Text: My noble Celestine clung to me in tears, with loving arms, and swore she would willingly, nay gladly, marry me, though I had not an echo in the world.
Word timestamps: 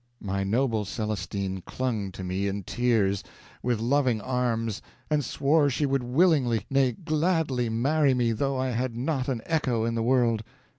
My 0.19 0.43
noble 0.43 0.83
Celestine 0.83 1.61
clung 1.61 2.11
to 2.13 2.23
me 2.23 2.47
in 2.47 2.63
tears, 2.63 3.23
with 3.61 3.79
loving 3.79 4.19
arms, 4.19 4.81
and 5.11 5.23
swore 5.23 5.69
she 5.69 5.85
would 5.85 6.01
willingly, 6.01 6.65
nay 6.71 6.93
gladly, 6.93 7.69
marry 7.69 8.15
me, 8.15 8.31
though 8.31 8.57
I 8.57 8.69
had 8.71 8.95
not 8.97 9.27
an 9.29 9.43
echo 9.45 9.85
in 9.85 9.93
the 9.93 10.01
world. 10.01 10.41